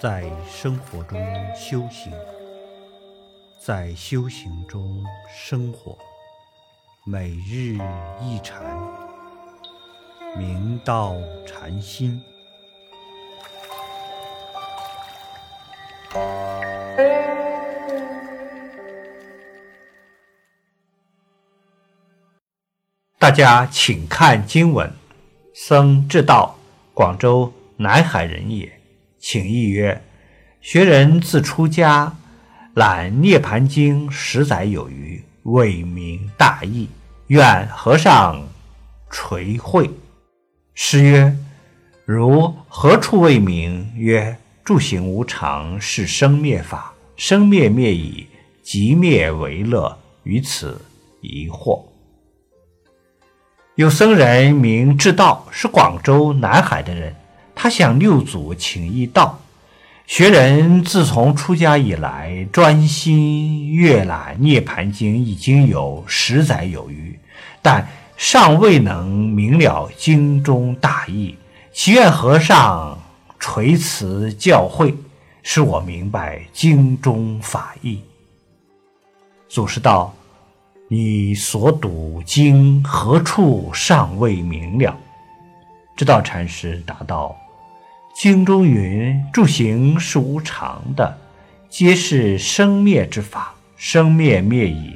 [0.00, 1.20] 在生活中
[1.54, 2.10] 修行，
[3.60, 5.94] 在修行中生活，
[7.04, 7.76] 每日
[8.18, 8.62] 一禅，
[10.38, 11.14] 明道
[11.46, 12.18] 禅心。
[23.18, 24.90] 大家请看经文：
[25.54, 26.56] 僧智道，
[26.94, 28.79] 广州南海人也。
[29.20, 30.02] 请意曰：
[30.62, 32.16] 学人自出家，
[32.72, 36.88] 览《涅盘经》十载有余，未明大义，
[37.26, 38.48] 愿和尚
[39.10, 39.90] 垂诲。
[40.72, 41.36] 诗曰：
[42.06, 43.92] 如何处未明？
[43.94, 48.26] 曰：住行无常，是生灭法，生灭灭已，
[48.62, 49.98] 即灭为乐。
[50.22, 50.80] 于此
[51.20, 51.82] 疑惑。
[53.74, 57.14] 有僧人名智道，是广州南海的人。
[57.62, 59.38] 他向六祖请益道：
[60.06, 67.18] 学人自从出家以来，专心阅览《涅盘经》，已经有十载有余，
[67.60, 67.86] 但
[68.16, 71.36] 尚未能明了经中大义。
[71.70, 72.98] 祈愿和尚
[73.38, 74.94] 垂慈教诲，
[75.42, 78.00] 使我明白经中法义。
[79.50, 80.14] 祖师道。
[80.88, 84.96] 你所读经何处尚未明了？
[85.94, 87.36] 知道禅师答道
[88.22, 91.16] ：“经中云，住行是无常的，
[91.70, 94.94] 皆是生灭之法，生灭灭已，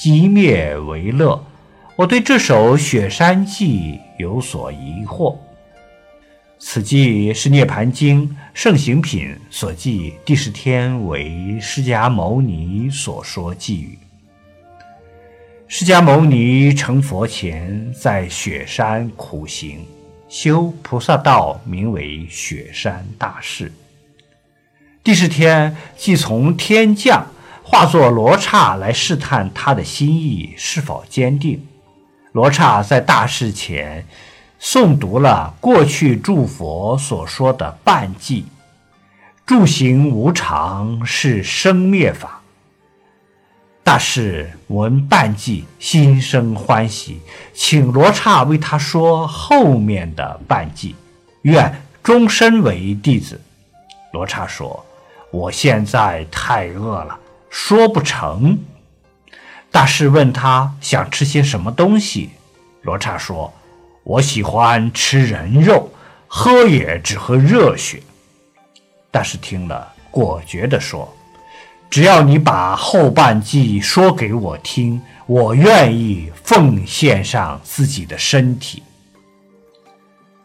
[0.00, 1.44] 即灭为乐。
[1.96, 5.36] 我对这首《雪山记》有所疑惑。
[6.58, 13.98] 此记是《涅盘经》圣行品所记，第十天为释迦牟尼所说寄语。”
[15.68, 19.84] 释迦牟尼成佛前，在雪山苦行
[20.32, 23.70] 修菩萨道，名为雪山大士。
[25.04, 27.26] 第十天，即从天降，
[27.62, 31.62] 化作罗刹来试探他的心意是否坚定。
[32.32, 34.06] 罗刹在大士前
[34.58, 38.44] 诵读了过去诸佛所说的半偈
[39.44, 42.40] ：“住行无常，是生灭法。”
[43.84, 47.20] 大师闻半偈，心生欢喜，
[47.52, 50.94] 请罗刹为他说后面的半偈，
[51.42, 53.40] 愿终身为弟子。
[54.12, 54.86] 罗刹说
[55.32, 57.18] ：“我现在太饿了，
[57.50, 58.56] 说不成。”
[59.72, 62.30] 大师问他想吃些什么东西，
[62.82, 63.52] 罗刹说
[64.04, 65.90] ：“我喜欢吃人肉，
[66.28, 68.00] 喝也只喝热血。”
[69.10, 71.12] 大师听了，果决地说。
[71.92, 78.82] 只要你把后半句说给我听，我愿意奉献上自己的身体。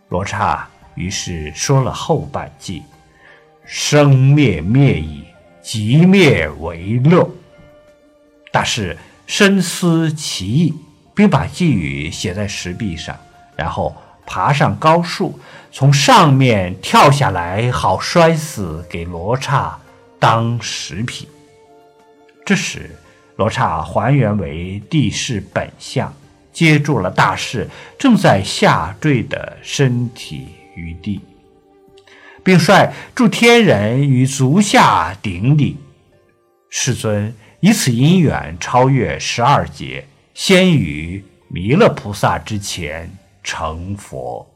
[0.09, 2.83] 罗刹于是说了后半句
[3.63, 5.23] ：“生灭灭已，
[5.61, 7.25] 即灭为乐。”
[8.51, 10.73] 大师深思其意，
[11.15, 13.15] 并把寄语写在石壁上，
[13.55, 15.39] 然后爬上高树，
[15.71, 19.79] 从上面跳下来，好摔死，给罗刹
[20.19, 21.25] 当食品。
[22.47, 22.89] 这时，
[23.35, 26.13] 罗刹还原为地势本相，
[26.53, 27.67] 接住了大士
[27.99, 31.19] 正在下坠的身体于地，
[32.45, 35.75] 并率诸天人于足下顶礼。
[36.69, 43.11] 世尊以此因缘超越十二劫，先于弥勒菩萨之前
[43.43, 44.49] 成佛。